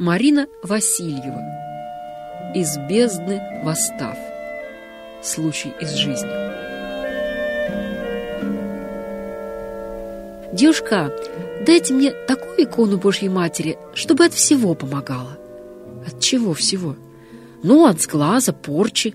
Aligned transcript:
Марина 0.00 0.46
Васильева. 0.62 1.44
Из 2.54 2.78
бездны 2.88 3.60
восстав. 3.62 4.16
Случай 5.22 5.74
из 5.78 5.90
жизни. 5.90 6.30
Девушка, 10.56 11.14
дайте 11.66 11.92
мне 11.92 12.12
такую 12.12 12.64
икону 12.64 12.96
Божьей 12.96 13.28
Матери, 13.28 13.76
чтобы 13.92 14.24
от 14.24 14.32
всего 14.32 14.74
помогала. 14.74 15.38
От 16.06 16.18
чего 16.18 16.54
всего? 16.54 16.96
Ну, 17.62 17.84
от 17.84 18.00
сглаза, 18.00 18.54
порчи. 18.54 19.14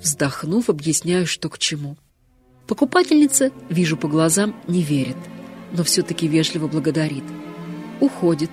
Вздохнув, 0.00 0.68
объясняю, 0.68 1.28
что 1.28 1.48
к 1.48 1.58
чему. 1.58 1.96
Покупательница, 2.66 3.52
вижу 3.68 3.96
по 3.96 4.08
глазам, 4.08 4.56
не 4.66 4.82
верит, 4.82 5.16
но 5.70 5.84
все-таки 5.84 6.26
вежливо 6.26 6.66
благодарит. 6.66 7.22
Уходит. 8.00 8.50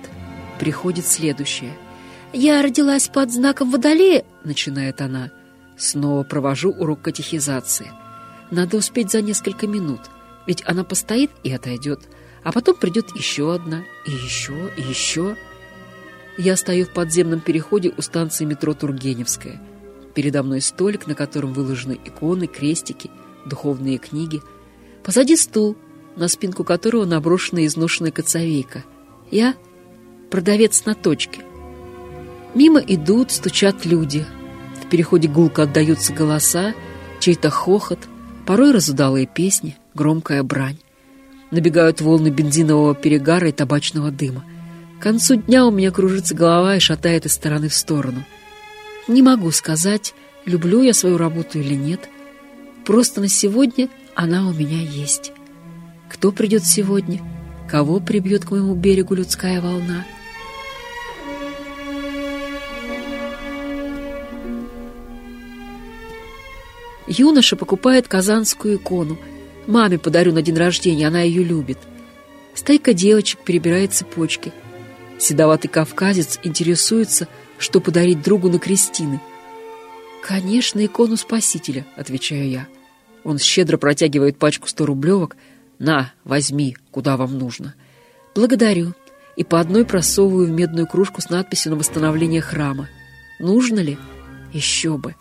Приходит 0.58 1.06
следующее. 1.06 1.76
«Я 2.32 2.62
родилась 2.62 3.08
под 3.08 3.32
знаком 3.32 3.70
Водолея»,— 3.70 4.24
начинает 4.44 5.00
она. 5.00 5.30
Снова 5.76 6.22
провожу 6.24 6.70
урок 6.70 7.02
катехизации. 7.02 7.90
Надо 8.50 8.76
успеть 8.76 9.10
за 9.10 9.20
несколько 9.20 9.66
минут, 9.66 10.00
ведь 10.46 10.62
она 10.66 10.84
постоит 10.84 11.30
и 11.42 11.52
отойдет, 11.52 12.00
а 12.42 12.52
потом 12.52 12.76
придет 12.76 13.16
еще 13.16 13.54
одна, 13.54 13.82
и 14.06 14.10
еще, 14.10 14.70
и 14.76 14.82
еще. 14.82 15.36
Я 16.36 16.56
стою 16.56 16.86
в 16.86 16.92
подземном 16.92 17.40
переходе 17.40 17.92
у 17.96 18.02
станции 18.02 18.44
метро 18.44 18.74
Тургеневская. 18.74 19.60
Передо 20.14 20.42
мной 20.42 20.60
столик, 20.60 21.06
на 21.06 21.14
котором 21.14 21.52
выложены 21.52 21.98
иконы, 22.04 22.46
крестики, 22.46 23.10
духовные 23.46 23.98
книги. 23.98 24.42
Позади 25.02 25.36
стул, 25.36 25.76
на 26.16 26.28
спинку 26.28 26.64
которого 26.64 27.04
наброшена 27.04 27.66
изношенная 27.66 28.12
коцовейка. 28.12 28.84
Я 29.30 29.54
продавец 30.34 30.84
на 30.84 30.96
точке. 30.96 31.42
Мимо 32.56 32.80
идут, 32.80 33.30
стучат 33.30 33.86
люди. 33.86 34.26
В 34.82 34.88
переходе 34.88 35.28
гулко 35.28 35.62
отдаются 35.62 36.12
голоса, 36.12 36.74
чей-то 37.20 37.50
хохот, 37.50 38.00
порой 38.44 38.72
разудалые 38.72 39.26
песни, 39.26 39.76
громкая 39.94 40.42
брань. 40.42 40.78
Набегают 41.52 42.00
волны 42.00 42.30
бензинового 42.30 42.96
перегара 42.96 43.48
и 43.48 43.52
табачного 43.52 44.10
дыма. 44.10 44.44
К 44.98 45.04
концу 45.04 45.36
дня 45.36 45.66
у 45.66 45.70
меня 45.70 45.92
кружится 45.92 46.34
голова 46.34 46.74
и 46.74 46.80
шатает 46.80 47.26
из 47.26 47.32
стороны 47.34 47.68
в 47.68 47.74
сторону. 47.74 48.24
Не 49.06 49.22
могу 49.22 49.52
сказать, 49.52 50.14
люблю 50.46 50.82
я 50.82 50.94
свою 50.94 51.16
работу 51.16 51.60
или 51.60 51.74
нет. 51.74 52.10
Просто 52.84 53.20
на 53.20 53.28
сегодня 53.28 53.88
она 54.16 54.48
у 54.48 54.52
меня 54.52 54.80
есть. 54.80 55.30
Кто 56.08 56.32
придет 56.32 56.64
сегодня? 56.64 57.20
Кого 57.70 58.00
прибьет 58.00 58.44
к 58.44 58.50
моему 58.50 58.74
берегу 58.74 59.14
людская 59.14 59.60
волна? 59.60 60.04
Юноша 67.06 67.56
покупает 67.56 68.08
казанскую 68.08 68.76
икону. 68.76 69.18
Маме 69.66 69.98
подарю 69.98 70.32
на 70.32 70.42
день 70.42 70.56
рождения, 70.56 71.08
она 71.08 71.20
ее 71.22 71.42
любит. 71.42 71.78
Стайка 72.54 72.94
девочек 72.94 73.40
перебирает 73.40 73.92
цепочки. 73.92 74.52
Седоватый 75.18 75.70
кавказец 75.70 76.38
интересуется, 76.42 77.28
что 77.58 77.80
подарить 77.80 78.22
другу 78.22 78.48
на 78.48 78.58
крестины. 78.58 79.20
«Конечно, 80.22 80.84
икону 80.84 81.16
Спасителя»,— 81.16 81.84
отвечаю 81.96 82.48
я. 82.48 82.68
Он 83.24 83.38
щедро 83.38 83.76
протягивает 83.76 84.38
пачку 84.38 84.68
сто 84.68 84.86
рублевок. 84.86 85.36
«На, 85.78 86.12
возьми, 86.24 86.76
куда 86.90 87.16
вам 87.16 87.38
нужно». 87.38 87.74
«Благодарю» 88.34 88.94
и 89.36 89.44
по 89.44 89.60
одной 89.60 89.84
просовываю 89.84 90.46
в 90.46 90.50
медную 90.50 90.86
кружку 90.86 91.20
с 91.20 91.28
надписью 91.28 91.72
на 91.72 91.78
восстановление 91.78 92.40
храма. 92.40 92.88
«Нужно 93.38 93.80
ли?» 93.80 93.98
«Еще 94.52 94.96
бы!» 94.96 95.14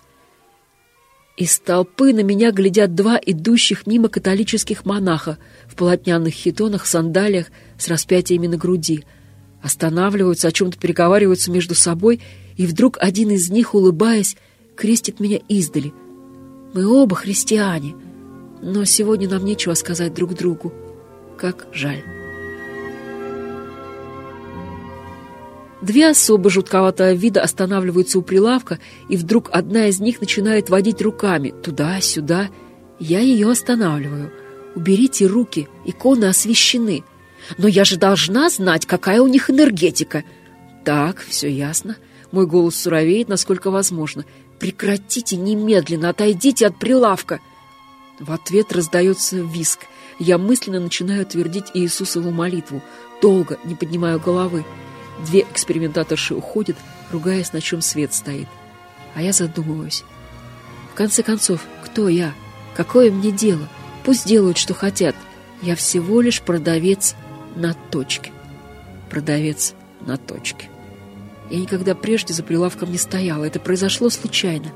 Из 1.36 1.58
толпы 1.60 2.14
на 2.14 2.22
меня 2.22 2.52
глядят 2.52 2.94
два 2.94 3.20
идущих 3.24 3.88
мимо 3.88 4.08
католических 4.08 4.86
монаха 4.86 5.40
в 5.68 5.76
полотняных 5.76 6.34
хитонах, 6.34 6.86
сандалиях 6.86 7.48
с 7.80 7.88
распятиями 7.88 8.46
на 8.46 8.58
груди. 8.58 9.04
Останавливаются, 9.62 10.48
о 10.48 10.52
чем-то 10.52 10.78
переговариваются 10.78 11.50
между 11.50 11.74
собой, 11.74 12.22
и 12.56 12.68
вдруг 12.68 13.00
один 13.02 13.32
из 13.32 13.50
них, 13.50 13.74
улыбаясь, 13.74 14.38
крестит 14.76 15.20
меня 15.20 15.40
издали. 15.48 15.92
Мы 16.76 16.86
оба 16.86 17.16
христиане, 17.16 17.96
но 18.62 18.86
сегодня 18.86 19.28
нам 19.28 19.44
нечего 19.44 19.74
сказать 19.74 20.14
друг 20.14 20.36
другу. 20.36 20.72
Как 21.40 21.68
жаль. 21.74 22.23
Две 25.84 26.12
особы 26.12 26.50
жутковатого 26.50 27.12
вида 27.12 27.42
останавливаются 27.42 28.18
у 28.18 28.22
прилавка, 28.22 28.80
и 29.10 29.18
вдруг 29.18 29.50
одна 29.52 29.88
из 29.88 30.00
них 30.00 30.22
начинает 30.22 30.70
водить 30.70 31.02
руками 31.02 31.54
туда-сюда. 31.62 32.50
Я 33.00 33.20
ее 33.20 33.52
останавливаю. 33.52 34.32
«Уберите 34.76 35.28
руки, 35.28 35.68
иконы 35.84 36.26
освещены». 36.26 37.04
«Но 37.58 37.68
я 37.68 37.84
же 37.84 37.98
должна 37.98 38.50
знать, 38.50 38.86
какая 38.86 39.22
у 39.22 39.28
них 39.28 39.50
энергетика». 39.50 40.24
«Так, 40.86 41.20
все 41.20 41.50
ясно». 41.50 41.98
Мой 42.32 42.48
голос 42.48 42.78
суровеет, 42.78 43.28
насколько 43.28 43.70
возможно. 43.70 44.24
«Прекратите 44.60 45.36
немедленно, 45.36 46.10
отойдите 46.10 46.68
от 46.68 46.80
прилавка!» 46.80 47.42
В 48.22 48.32
ответ 48.32 48.72
раздается 48.72 49.36
виск. 49.36 49.80
Я 50.18 50.38
мысленно 50.38 50.80
начинаю 50.80 51.26
твердить 51.26 51.72
Иисусову 51.74 52.32
молитву. 52.32 52.82
Долго, 53.22 53.60
не 53.66 53.76
поднимаю 53.76 54.22
головы. 54.22 54.64
Две 55.20 55.42
экспериментаторши 55.42 56.36
уходят, 56.36 56.78
ругаясь, 57.12 57.54
на 57.54 57.62
чем 57.62 57.82
свет 57.82 58.14
стоит. 58.14 58.48
А 59.16 59.22
я 59.22 59.32
задумываюсь. 59.32 60.04
В 60.92 60.96
конце 60.96 61.24
концов, 61.24 61.66
кто 61.84 62.10
я? 62.10 62.34
Какое 62.76 63.12
мне 63.12 63.32
дело? 63.32 63.68
Пусть 64.04 64.28
делают, 64.28 64.58
что 64.58 64.74
хотят. 64.74 65.16
Я 65.62 65.76
всего 65.76 66.22
лишь 66.22 66.42
продавец 66.42 67.16
на 67.56 67.74
точке. 67.74 68.32
Продавец 69.10 69.74
на 70.02 70.18
точке. 70.18 70.70
Я 71.50 71.60
никогда 71.60 71.94
прежде 71.94 72.34
за 72.34 72.44
прилавком 72.44 72.92
не 72.92 72.98
стояла. 72.98 73.46
Это 73.46 73.60
произошло 73.60 74.10
случайно. 74.10 74.72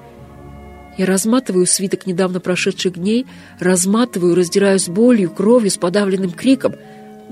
Я 0.98 1.06
разматываю 1.06 1.66
свиток 1.66 2.06
недавно 2.06 2.40
прошедших 2.40 2.94
дней, 2.94 3.28
разматываю, 3.60 4.36
раздираюсь 4.36 4.88
болью, 4.88 5.30
кровью, 5.30 5.70
с 5.70 5.78
подавленным 5.78 6.32
криком. 6.32 6.76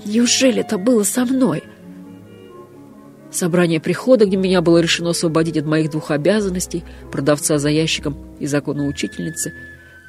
Неужели 0.05 0.61
это 0.61 0.77
было 0.77 1.03
со 1.03 1.25
мной?» 1.25 1.63
Собрание 3.35 3.81
прихода, 3.81 4.25
где 4.25 4.37
меня 4.37 4.61
было 4.61 4.77
решено 4.77 5.09
освободить 5.09 5.57
от 5.57 5.65
моих 5.65 5.91
двух 5.91 6.09
обязанностей, 6.09 6.85
продавца 7.11 7.57
за 7.57 7.67
ящиком 7.67 8.15
и 8.39 8.45
законной 8.47 8.89
учительницы, 8.89 9.53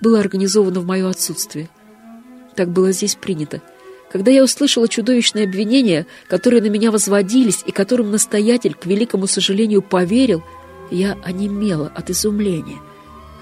было 0.01 0.21
организовано 0.21 0.79
в 0.79 0.87
мое 0.87 1.11
отсутствие. 1.11 1.69
Так 2.55 2.71
было 2.71 2.93
здесь 2.93 3.17
принято. 3.17 3.63
Когда 4.13 4.31
я 4.31 4.45
услышала 4.45 4.87
чудовищные 4.87 5.45
обвинения, 5.45 6.07
которые 6.29 6.63
на 6.63 6.69
меня 6.69 6.93
возводились 6.93 7.65
и 7.67 7.73
которым 7.73 8.13
настоятель, 8.13 8.75
к 8.75 8.87
великому 8.87 9.27
сожалению, 9.27 9.83
поверил, 9.83 10.45
я 10.93 11.19
онемела 11.25 11.91
от 11.97 12.11
изумления. 12.11 12.79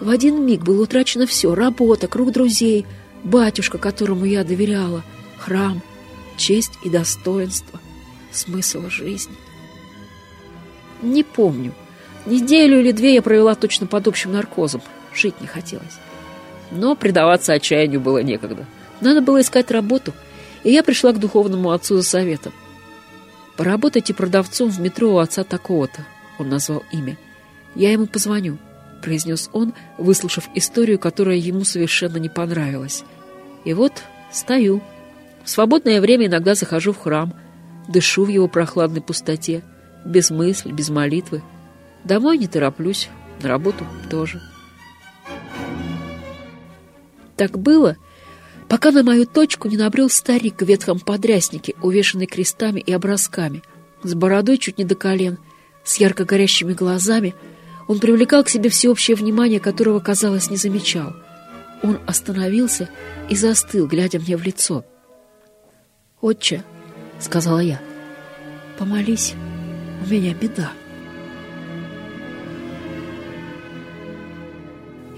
В 0.01 0.09
один 0.09 0.47
миг 0.47 0.63
было 0.63 0.85
утрачено 0.85 1.27
все— 1.27 1.55
работа, 1.55 2.09
круг 2.09 2.33
друзей, 2.33 2.87
батюшка, 3.23 3.77
которому 3.77 4.25
я 4.25 4.45
доверяла, 4.45 5.05
храм, 5.37 5.83
честь 6.39 6.73
и 6.83 6.89
достоинство, 6.89 7.79
смысл 8.33 8.89
жизни. 8.89 9.37
Не 11.05 11.23
помню. 11.23 11.73
Неделю 12.25 12.81
или 12.81 12.91
две 12.91 13.15
я 13.15 13.23
провела 13.23 13.55
точно 13.55 13.87
под 13.87 14.09
общим 14.09 14.33
наркозом. 14.33 14.81
Жить 15.13 15.41
не 15.41 15.47
хотелось. 15.47 15.99
Но 16.71 16.97
предаваться 16.97 17.53
отчаянию 17.53 18.01
было 18.01 18.23
некогда. 18.23 18.65
Надо 19.01 19.21
было 19.21 19.43
искать 19.43 19.71
работу, 19.71 20.15
и 20.63 20.73
я 20.73 20.83
пришла 20.83 21.13
к 21.13 21.21
духовному 21.21 21.71
отцу 21.71 21.97
за 21.97 22.03
советом. 22.03 22.53
«Поработайте 23.57 24.15
продавцом 24.15 24.71
в 24.71 24.81
метро 24.81 25.15
у 25.15 25.19
отца 25.19 25.45
такого-то»,— 25.45 26.07
он 26.39 26.49
назвал 26.49 26.83
имя. 26.91 27.19
«Я 27.75 27.93
ему 27.93 28.07
позвоню»,— 28.07 28.57
произнес 29.03 29.51
он, 29.53 29.75
выслушав 29.99 30.49
историю, 30.55 30.99
которая 30.99 31.37
ему 31.37 31.65
совершенно 31.65 32.17
не 32.17 32.31
понравилась. 32.31 33.05
«И 33.65 33.75
вот 33.75 33.93
стою. 34.33 34.81
В 35.45 35.51
свободное 35.51 36.01
время 36.01 36.27
иногда 36.27 36.55
захожу 36.55 36.93
в 36.93 36.99
храм, 36.99 37.35
дышу 37.87 38.25
в 38.25 38.29
его 38.29 38.49
прохладной 38.49 39.03
пустоте, 39.03 39.63
без 40.05 40.31
мысли, 40.31 40.73
без 40.73 40.91
молитвы. 40.91 41.43
Домой 42.05 42.39
не 42.39 42.47
тороплюсь, 42.47 43.09
на 43.43 43.49
работу 43.49 43.87
тоже. 44.11 44.41
Так 47.37 47.59
было, 47.59 47.97
пока 48.69 48.91
на 48.91 49.03
мою 49.03 49.27
точку 49.27 49.69
не 49.69 49.77
набрел 49.77 50.09
старик 50.09 50.63
в 50.63 50.67
ветхом 50.67 51.01
подряснике, 51.01 51.75
увешанный 51.83 52.27
крестами 52.27 52.81
и 52.81 52.93
образками, 52.93 53.63
с 54.03 54.15
бородой 54.15 54.59
чуть 54.59 54.79
не 54.79 54.85
до 54.85 54.95
колен, 54.95 55.39
с 55.83 55.97
ярко 55.97 56.25
горящими 56.25 56.73
глазами. 56.73 57.35
Он 57.89 57.99
привлекал 57.99 58.45
к 58.45 58.49
себе 58.49 58.71
всеобщее 58.71 59.17
внимание, 59.17 59.61
которого, 59.61 60.01
казалось, 60.01 60.51
не 60.51 60.57
замечал. 60.57 61.15
Он 61.83 61.99
остановился 62.07 62.89
и 63.29 63.37
застыл, 63.37 63.87
глядя 63.87 64.19
мне 64.19 64.37
в 64.37 64.43
лицо. 64.43 64.85
«Отче»,— 66.21 66.65
сказала 67.21 67.59
я,— 67.59 67.81
«помолись». 68.79 69.35
У 70.05 70.07
меня 70.07 70.35
беда. 70.35 70.71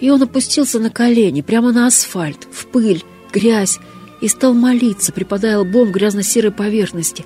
И 0.01 0.11
он 0.11 0.23
опустился 0.23 0.79
на 0.79 0.91
колени, 0.91 1.41
прямо 1.41 1.73
на 1.73 1.87
асфальт, 1.87 2.47
в 2.53 2.67
пыль, 2.67 3.03
грязь, 3.33 3.81
и 4.21 4.29
стал 4.29 4.55
молиться, 4.55 5.13
припадая 5.13 5.59
лбом 5.59 5.91
к 5.91 5.95
грязно-серой 5.95 6.53
поверхности. 6.53 7.25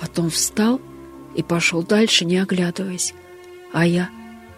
Потом 0.00 0.30
встал 0.30 0.80
и 1.36 1.42
пошел 1.42 1.82
дальше, 1.82 2.24
не 2.24 2.38
оглядываясь. 2.38 3.14
А 3.72 3.86
я 3.86 4.08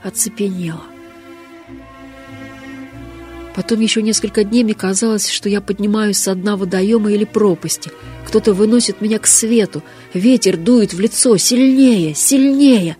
оцепенела. 0.03 0.85
Потом 3.55 3.81
еще 3.81 4.01
несколько 4.01 4.45
дней 4.45 4.65
мне 4.65 4.75
казалось, 4.75 5.29
что 5.29 5.51
я 5.51 5.61
поднимаюсь 5.61 6.17
с 6.17 6.35
дна 6.35 6.57
водоема 6.57 7.13
или 7.13 7.25
пропасти. 7.25 7.91
Кто-то 8.33 8.55
выносит 8.55 9.03
меня 9.03 9.19
к 9.19 9.27
свету. 9.27 9.83
Ветер 10.15 10.57
дует 10.57 10.95
в 10.95 11.01
лицо. 11.01 11.37
Сильнее, 11.37 12.15
сильнее. 12.15 12.97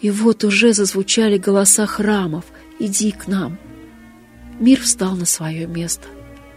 И 0.00 0.12
вот 0.12 0.44
уже 0.44 0.72
зазвучали 0.74 1.38
голоса 1.38 1.86
храмов. 1.86 2.44
«Иди 2.78 3.10
к 3.10 3.26
нам». 3.26 3.58
Мир 4.60 4.80
встал 4.80 5.16
на 5.16 5.26
свое 5.26 5.66
место. 5.66 6.06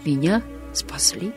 Меня 0.05 0.43
спасли. 0.75 1.31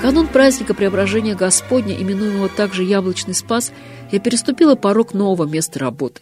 канун 0.00 0.28
праздника 0.28 0.72
Преображения 0.72 1.34
Господня, 1.34 2.00
именуемого 2.00 2.48
также 2.48 2.84
Яблочный 2.84 3.34
Спас, 3.34 3.72
я 4.12 4.20
переступила 4.20 4.76
порог 4.76 5.14
нового 5.14 5.48
места 5.48 5.80
работы. 5.80 6.20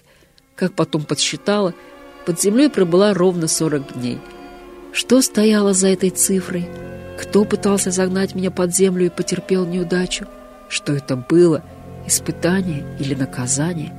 Как 0.55 0.73
потом 0.73 1.05
подсчитала, 1.05 1.75
под 2.27 2.41
землей 2.41 2.69
пробыла 2.69 3.15
ровно 3.15 3.47
40 3.47 3.95
дней. 3.95 4.19
Что 4.93 5.23
стояло 5.23 5.73
за 5.73 5.89
этой 5.89 6.11
цифрой? 6.11 6.69
Кто 7.19 7.45
пытался 7.45 7.93
загнать 7.93 8.35
меня 8.35 8.51
под 8.51 8.75
землю 8.75 9.07
и 9.07 9.11
потерпел 9.11 9.65
неудачу? 9.65 10.27
Что 10.69 10.93
это 10.93 11.17
было? 11.17 11.63
Испытание 12.07 12.85
или 12.99 13.15
наказание? 13.15 13.95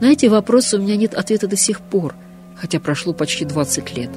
На 0.00 0.12
эти 0.12 0.26
вопросы 0.26 0.78
у 0.78 0.80
меня 0.80 0.96
нет 0.96 1.14
ответа 1.14 1.46
до 1.46 1.56
сих 1.56 1.80
пор, 1.80 2.14
хотя 2.56 2.80
прошло 2.80 3.12
почти 3.12 3.44
20 3.44 3.96
лет. 3.96 4.10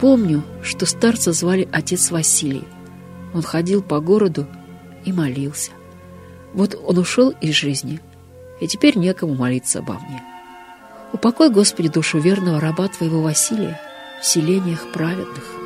Помню, 0.00 0.42
что 0.62 0.86
старца 0.86 1.32
звали 1.32 1.68
отец 1.70 2.10
Василий. 2.10 2.64
Он 3.34 3.42
ходил 3.42 3.82
по 3.82 4.00
городу 4.00 4.46
и 5.04 5.12
молился. 5.12 5.70
Вот 6.54 6.78
он 6.82 6.98
ушел 6.98 7.30
из 7.40 7.54
жизни, 7.54 8.00
и 8.60 8.66
теперь 8.68 8.96
некому 8.96 9.34
молиться 9.34 9.80
обо 9.80 9.94
мне. 9.94 10.22
Упокой, 11.14 11.48
Господи, 11.48 11.88
душу 11.88 12.18
верного 12.18 12.58
раба 12.58 12.88
Твоего 12.88 13.22
Василия 13.22 13.80
в 14.20 14.26
селениях 14.26 14.90
праведных. 14.92 15.63